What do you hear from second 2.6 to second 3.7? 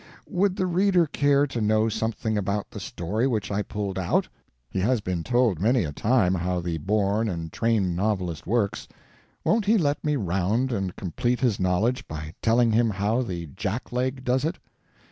the story which I